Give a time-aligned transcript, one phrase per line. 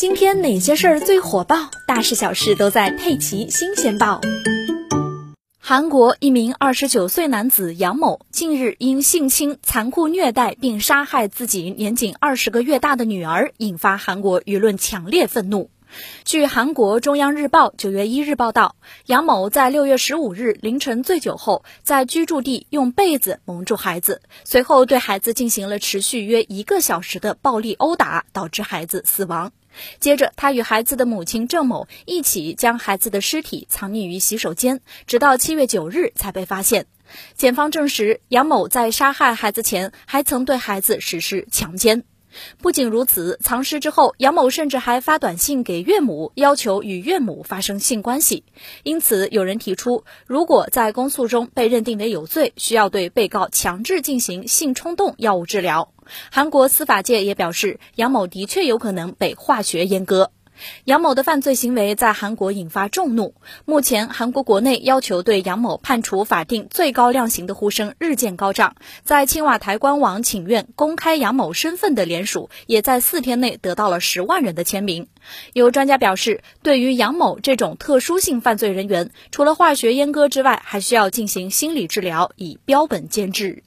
[0.00, 1.70] 今天哪些事儿最火爆？
[1.86, 4.18] 大事小事都在《佩奇新鲜报》。
[5.58, 15.70] 韩国一名二十九岁男子杨某近日因性侵、残酷虐待并杀害自己年仅二十个月大的女儿，引发韩国舆论强烈愤怒。
[16.24, 29.52] 据韩国中央日报九月一日报道，杨某在六月十五日凌晨醉酒后，在居住地用被子蒙住孩子，随后对孩子进行了持续约一个小时的暴力殴打，导致孩子死亡。
[29.98, 36.86] 接着，他与孩子的母亲郑某一起将孩子的尸体藏匿于洗手间，直到七月九日才被发现。
[37.34, 42.04] 检方证实，杨某在杀害孩子前，还曾对孩子实施强奸。
[42.58, 48.44] 不仅如此，藏尸之后，杨某甚至还发短信给岳母，要求与岳母发生性关系。
[48.82, 55.92] 因此，有人提出，如果在公诉中被认定为有罪，需要对被告强制进行性冲动药物治疗。
[56.30, 60.32] 韩国司法界也表示，杨某的确有可能被化学阉割。
[60.84, 63.34] 杨某的犯罪行为在韩国引发众怒。
[63.64, 68.76] 目前，韩国国内要求对杨某判处法定最高量刑的呼声日渐高涨。
[69.02, 75.08] 在青瓦台官网请愿公开杨某身份的联署，也在四天内得到了十万人的签名。
[75.52, 83.62] 有专家表示，对于杨某这种特殊性犯罪人员，除了化学阉割之外，还需要进行心理治疗，以标本兼治。